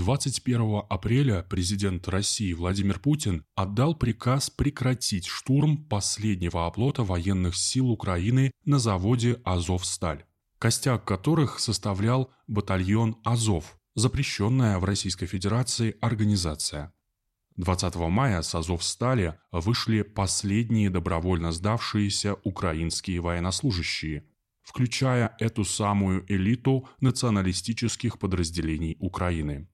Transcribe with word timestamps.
21 0.00 0.84
апреля 0.88 1.42
президент 1.42 2.08
России 2.08 2.54
Владимир 2.54 2.98
Путин 2.98 3.44
отдал 3.54 3.94
приказ 3.94 4.48
прекратить 4.48 5.26
штурм 5.26 5.76
последнего 5.76 6.66
оплота 6.66 7.04
военных 7.04 7.54
сил 7.54 7.90
Украины 7.90 8.50
на 8.64 8.78
заводе 8.78 9.42
«Азовсталь», 9.44 10.24
костяк 10.58 11.04
которых 11.04 11.60
составлял 11.60 12.30
батальон 12.46 13.18
«Азов», 13.24 13.76
запрещенная 13.94 14.78
в 14.78 14.84
Российской 14.84 15.26
Федерации 15.26 15.94
организация. 16.00 16.94
20 17.56 17.96
мая 17.96 18.40
с 18.40 18.54
«Азовстали» 18.54 19.38
вышли 19.52 20.00
последние 20.00 20.88
добровольно 20.88 21.52
сдавшиеся 21.52 22.36
украинские 22.42 23.20
военнослужащие, 23.20 24.24
включая 24.62 25.36
эту 25.38 25.66
самую 25.66 26.24
элиту 26.32 26.88
националистических 27.00 28.18
подразделений 28.18 28.96
Украины. 28.98 29.68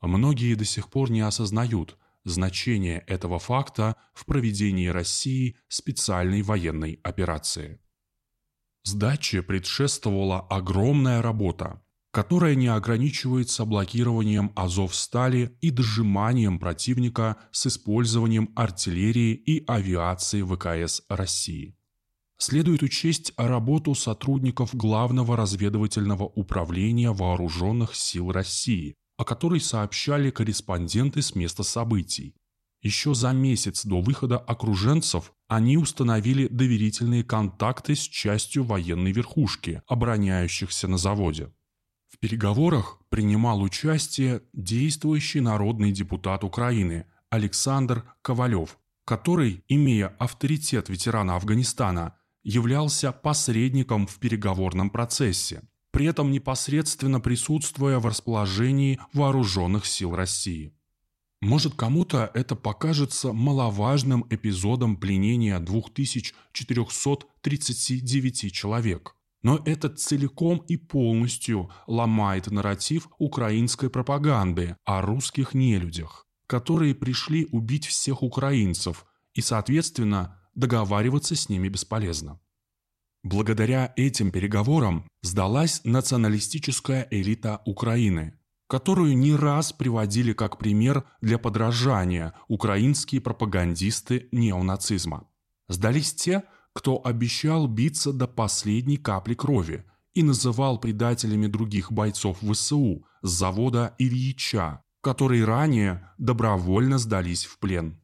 Многие 0.00 0.54
до 0.54 0.64
сих 0.64 0.90
пор 0.90 1.10
не 1.10 1.20
осознают 1.20 1.96
значение 2.24 2.98
этого 3.06 3.38
факта 3.38 3.96
в 4.12 4.26
проведении 4.26 4.88
России 4.88 5.56
специальной 5.68 6.42
военной 6.42 7.00
операции. 7.02 7.80
Сдаче 8.84 9.42
предшествовала 9.42 10.40
огромная 10.40 11.22
работа, 11.22 11.82
которая 12.12 12.54
не 12.54 12.68
ограничивается 12.68 13.64
блокированием 13.64 14.52
Азовстали 14.54 15.56
и 15.60 15.70
дожиманием 15.70 16.58
противника 16.58 17.36
с 17.50 17.66
использованием 17.66 18.52
артиллерии 18.54 19.34
и 19.34 19.64
авиации 19.66 20.42
ВКС 20.42 21.02
России. 21.08 21.76
Следует 22.38 22.82
учесть 22.82 23.32
работу 23.36 23.94
сотрудников 23.94 24.74
Главного 24.74 25.36
разведывательного 25.36 26.24
управления 26.24 27.10
Вооруженных 27.10 27.94
сил 27.94 28.30
России– 28.30 28.94
о 29.16 29.24
которой 29.24 29.60
сообщали 29.60 30.30
корреспонденты 30.30 31.22
с 31.22 31.34
места 31.34 31.62
событий. 31.62 32.34
Еще 32.82 33.14
за 33.14 33.32
месяц 33.32 33.84
до 33.84 34.00
выхода 34.00 34.38
окруженцев 34.38 35.32
они 35.48 35.76
установили 35.76 36.46
доверительные 36.48 37.24
контакты 37.24 37.96
с 37.96 38.00
частью 38.00 38.64
военной 38.64 39.12
верхушки, 39.12 39.82
обороняющихся 39.86 40.86
на 40.86 40.98
заводе. 40.98 41.52
В 42.08 42.18
переговорах 42.18 43.00
принимал 43.08 43.60
участие 43.62 44.42
действующий 44.52 45.40
народный 45.40 45.92
депутат 45.92 46.44
Украины 46.44 47.06
Александр 47.30 48.04
Ковалев, 48.22 48.78
который, 49.04 49.64
имея 49.68 50.08
авторитет 50.18 50.88
ветерана 50.88 51.36
Афганистана, 51.36 52.16
являлся 52.42 53.10
посредником 53.10 54.06
в 54.06 54.18
переговорном 54.18 54.90
процессе 54.90 55.62
при 55.96 56.04
этом 56.04 56.30
непосредственно 56.30 57.20
присутствуя 57.20 57.98
в 58.00 58.04
расположении 58.04 59.00
вооруженных 59.14 59.86
сил 59.86 60.14
России. 60.14 60.74
Может, 61.40 61.74
кому-то 61.74 62.30
это 62.34 62.54
покажется 62.54 63.32
маловажным 63.32 64.26
эпизодом 64.28 64.98
пленения 64.98 65.58
2439 65.58 68.52
человек. 68.52 69.16
Но 69.42 69.62
это 69.64 69.88
целиком 69.88 70.58
и 70.68 70.76
полностью 70.76 71.70
ломает 71.86 72.50
нарратив 72.50 73.08
украинской 73.16 73.88
пропаганды 73.88 74.76
о 74.84 75.00
русских 75.00 75.54
нелюдях, 75.54 76.26
которые 76.46 76.94
пришли 76.94 77.48
убить 77.52 77.86
всех 77.86 78.22
украинцев, 78.22 79.06
и, 79.32 79.40
соответственно, 79.40 80.38
договариваться 80.54 81.34
с 81.34 81.48
ними 81.48 81.70
бесполезно. 81.70 82.38
Благодаря 83.26 83.92
этим 83.96 84.30
переговорам 84.30 85.04
сдалась 85.20 85.80
националистическая 85.82 87.08
элита 87.10 87.60
Украины, 87.64 88.38
которую 88.68 89.18
не 89.18 89.34
раз 89.34 89.72
приводили 89.72 90.32
как 90.32 90.58
пример 90.58 91.02
для 91.20 91.36
подражания 91.36 92.34
украинские 92.46 93.20
пропагандисты 93.20 94.28
неонацизма. 94.30 95.26
Сдались 95.66 96.14
те, 96.14 96.44
кто 96.72 97.04
обещал 97.04 97.66
биться 97.66 98.12
до 98.12 98.28
последней 98.28 98.96
капли 98.96 99.34
крови 99.34 99.84
и 100.14 100.22
называл 100.22 100.78
предателями 100.78 101.48
других 101.48 101.90
бойцов 101.90 102.38
ВСУ 102.48 103.06
с 103.22 103.28
завода 103.28 103.96
Ильича, 103.98 104.84
которые 105.00 105.44
ранее 105.44 106.12
добровольно 106.16 106.98
сдались 106.98 107.44
в 107.44 107.58
плен. 107.58 108.00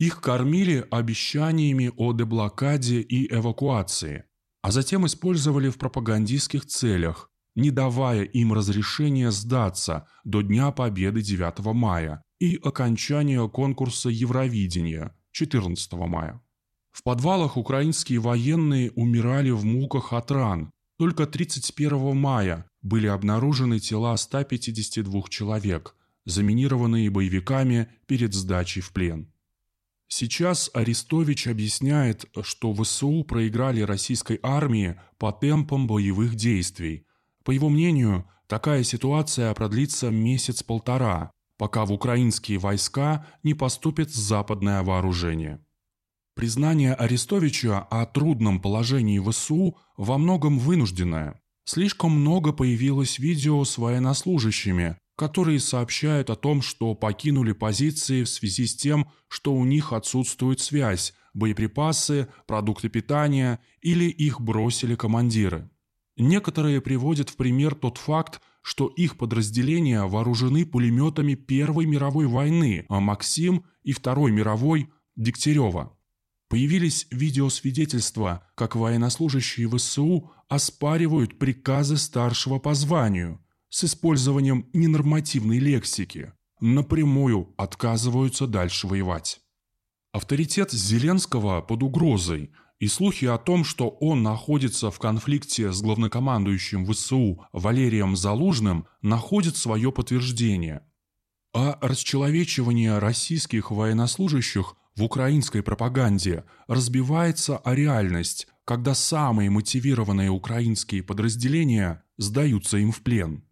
Их 0.00 0.20
кормили 0.20 0.84
обещаниями 0.90 1.92
о 1.96 2.12
деблокаде 2.12 3.00
и 3.00 3.32
эвакуации– 3.32 4.24
а 4.62 4.70
затем 4.70 5.06
использовали 5.06 5.68
в 5.68 5.78
пропагандистских 5.78 6.66
целях, 6.66 7.30
не 7.54 7.70
давая 7.70 8.22
им 8.22 8.52
разрешения 8.52 9.30
сдаться 9.30 10.06
до 10.24 10.42
Дня 10.42 10.70
Победы 10.70 11.22
9 11.22 11.74
мая 11.74 12.22
и 12.38 12.56
окончания 12.56 13.46
конкурса 13.48 14.08
Евровидения 14.08 15.16
14 15.32 15.92
мая. 15.92 16.40
В 16.92 17.02
подвалах 17.02 17.56
украинские 17.56 18.18
военные 18.18 18.90
умирали 18.92 19.50
в 19.50 19.64
муках 19.64 20.12
от 20.12 20.30
ран. 20.30 20.70
Только 20.98 21.26
31 21.26 22.16
мая 22.16 22.68
были 22.82 23.06
обнаружены 23.06 23.78
тела 23.78 24.16
152 24.16 25.22
человек, 25.28 25.96
заминированные 26.26 27.10
боевиками 27.10 27.88
перед 28.06 28.34
сдачей 28.34 28.82
в 28.82 28.92
плен. 28.92 29.32
Сейчас 30.12 30.70
Арестович 30.74 31.46
объясняет, 31.46 32.24
что 32.42 32.74
ВСУ 32.74 33.22
проиграли 33.22 33.80
российской 33.82 34.40
армии 34.42 35.00
по 35.18 35.30
темпам 35.30 35.86
боевых 35.86 36.34
действий. 36.34 37.06
По 37.44 37.52
его 37.52 37.68
мнению, 37.68 38.28
такая 38.48 38.82
ситуация 38.82 39.54
продлится 39.54 40.10
месяц-полтора, 40.10 41.30
пока 41.56 41.86
в 41.86 41.92
украинские 41.92 42.58
войска 42.58 43.24
не 43.44 43.54
поступит 43.54 44.10
западное 44.10 44.82
вооружение. 44.82 45.64
Признание 46.34 46.94
Арестовича 46.94 47.78
о 47.78 48.04
трудном 48.04 48.60
положении 48.60 49.20
ВСУ 49.20 49.76
во 49.96 50.18
многом 50.18 50.58
вынужденное. 50.58 51.40
Слишком 51.64 52.10
много 52.10 52.52
появилось 52.52 53.20
видео 53.20 53.62
с 53.64 53.78
военнослужащими, 53.78 54.98
которые 55.20 55.60
сообщают 55.60 56.30
о 56.30 56.34
том, 56.34 56.62
что 56.62 56.94
покинули 56.94 57.52
позиции 57.52 58.22
в 58.22 58.28
связи 58.30 58.66
с 58.66 58.74
тем, 58.74 59.06
что 59.28 59.52
у 59.52 59.66
них 59.66 59.92
отсутствует 59.92 60.60
связь, 60.60 61.12
боеприпасы, 61.34 62.28
продукты 62.46 62.88
питания 62.88 63.60
или 63.82 64.04
их 64.04 64.40
бросили 64.40 64.94
командиры. 64.94 65.68
Некоторые 66.16 66.80
приводят 66.80 67.28
в 67.28 67.36
пример 67.36 67.74
тот 67.74 67.98
факт, 67.98 68.40
что 68.62 68.86
их 68.86 69.18
подразделения 69.18 70.04
вооружены 70.04 70.64
пулеметами 70.64 71.34
Первой 71.34 71.84
мировой 71.84 72.26
войны, 72.26 72.86
а 72.88 72.98
Максим 73.00 73.66
и 73.82 73.92
Второй 73.92 74.32
мировой 74.32 74.88
Дегтярева. 75.16 75.98
Появились 76.48 77.06
видеосвидетельства, 77.10 78.48
как 78.54 78.74
военнослужащие 78.74 79.68
ВСУ 79.68 80.30
оспаривают 80.48 81.38
приказы 81.38 81.98
старшего 81.98 82.58
по 82.58 82.72
званию– 82.72 83.38
с 83.70 83.84
использованием 83.84 84.68
ненормативной 84.72 85.58
лексики 85.58 86.32
напрямую 86.60 87.54
отказываются 87.56 88.46
дальше 88.46 88.86
воевать. 88.86 89.40
Авторитет 90.12 90.72
Зеленского 90.72 91.62
под 91.62 91.82
угрозой 91.82 92.50
и 92.80 92.88
слухи 92.88 93.26
о 93.26 93.38
том, 93.38 93.64
что 93.64 93.88
он 93.88 94.22
находится 94.22 94.90
в 94.90 94.98
конфликте 94.98 95.72
с 95.72 95.80
главнокомандующим 95.82 96.84
ВСУ 96.86 97.46
Валерием 97.52 98.16
Залужным, 98.16 98.86
находят 99.02 99.56
свое 99.56 99.92
подтверждение. 99.92 100.82
А 101.54 101.78
расчеловечивание 101.80 102.98
российских 102.98 103.70
военнослужащих 103.70 104.74
в 104.96 105.04
украинской 105.04 105.62
пропаганде 105.62 106.44
разбивается 106.66 107.58
о 107.58 107.74
реальность, 107.74 108.48
когда 108.64 108.94
самые 108.94 109.50
мотивированные 109.50 110.30
украинские 110.30 111.02
подразделения 111.02 112.02
сдаются 112.18 112.78
им 112.78 112.92
в 112.92 113.00
плен. 113.02 113.44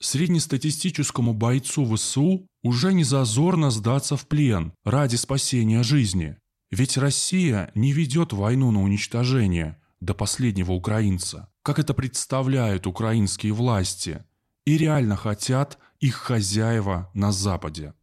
Среднестатистическому 0.00 1.34
бойцу 1.34 1.84
ВСУ 1.94 2.46
уже 2.62 2.92
не 2.92 3.02
зазорно 3.02 3.70
сдаться 3.70 4.16
в 4.16 4.28
плен 4.28 4.72
ради 4.84 5.16
спасения 5.16 5.82
жизни. 5.82 6.36
Ведь 6.70 6.96
Россия 6.96 7.72
не 7.74 7.92
ведет 7.92 8.32
войну 8.32 8.70
на 8.70 8.82
уничтожение 8.82 9.80
до 10.00 10.14
последнего 10.14 10.72
украинца, 10.72 11.50
как 11.62 11.80
это 11.80 11.94
представляют 11.94 12.86
украинские 12.86 13.52
власти, 13.52 14.24
и 14.64 14.78
реально 14.78 15.16
хотят 15.16 15.78
их 15.98 16.14
хозяева 16.14 17.10
на 17.14 17.32
Западе. 17.32 17.94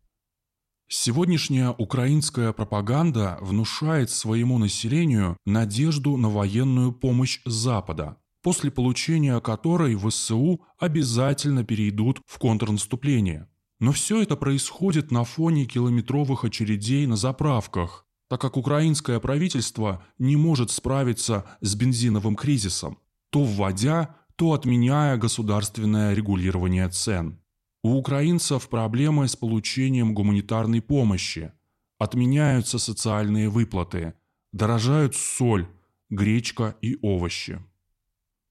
Сегодняшняя 0.88 1.70
украинская 1.70 2.52
пропаганда 2.52 3.38
внушает 3.42 4.10
своему 4.10 4.58
населению 4.58 5.38
надежду 5.46 6.18
на 6.18 6.30
военную 6.30 6.92
помощь 6.92 7.40
Запада– 7.46 8.18
после 8.46 8.70
получения 8.70 9.40
которой 9.40 9.96
ВСУ 9.96 10.62
обязательно 10.78 11.64
перейдут 11.64 12.22
в 12.28 12.38
контрнаступление. 12.38 13.50
Но 13.80 13.92
все 13.92 14.22
это 14.22 14.36
происходит 14.36 15.10
на 15.10 15.24
фоне 15.24 15.66
километровых 15.66 16.44
очередей 16.44 17.08
на 17.08 17.16
заправках, 17.16 18.06
так 18.30 18.40
как 18.40 18.56
украинское 18.56 19.20
правительство 19.20 20.04
не 20.20 20.36
может 20.36 20.70
справиться 20.70 21.44
с 21.62 21.74
бензиновым 21.74 22.36
кризисом, 22.36 23.00
то 23.32 23.44
вводя, 23.44 24.16
то 24.36 24.54
отменяя 24.54 25.18
государственное 25.18 26.14
регулирование 26.14 26.88
цен. 26.90 27.40
У 27.82 27.98
украинцев 27.98 28.70
проблемы 28.70 29.28
с 29.28 29.36
получением 29.36 30.14
гуманитарной 30.14 30.84
помощи. 30.84 31.52
Отменяются 31.98 32.78
социальные 32.78 33.50
выплаты. 33.50 34.14
Дорожают 34.54 35.16
соль, 35.16 35.68
гречка 36.12 36.76
и 36.84 37.00
овощи. 37.02 37.60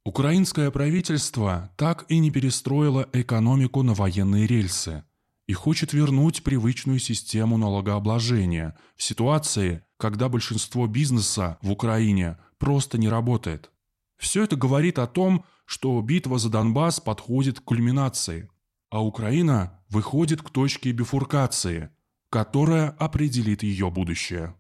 Украинское 0.07 0.71
правительство 0.71 1.71
так 1.79 2.05
и 2.09 2.19
не 2.19 2.31
перестроило 2.31 3.09
экономику 3.15 3.83
на 3.83 3.95
военные 3.95 4.47
рельсы 4.47 5.03
и 5.47 5.55
хочет 5.55 5.95
вернуть 5.95 6.45
привычную 6.45 6.99
систему 6.99 7.57
налогообложения 7.57 8.77
в 8.97 9.03
ситуации, 9.03 9.83
когда 9.97 10.29
большинство 10.29 10.87
бизнеса 10.87 11.57
в 11.63 11.71
Украине 11.71 12.37
просто 12.59 12.99
не 12.99 13.09
работает. 13.09 13.71
Все 14.19 14.45
это 14.45 14.57
говорит 14.57 14.99
о 14.99 15.07
том, 15.07 15.47
что 15.65 15.99
битва 16.03 16.39
за 16.39 16.51
Донбасс 16.51 17.01
подходит 17.01 17.61
к 17.61 17.65
кульминации, 17.65 18.51
а 18.91 19.03
Украина 19.03 19.81
выходит 19.89 20.43
к 20.43 20.51
точке 20.51 20.93
бифуркации, 20.93 21.89
которая 22.29 22.91
определит 22.91 23.63
ее 23.63 23.91
будущее. 23.91 24.55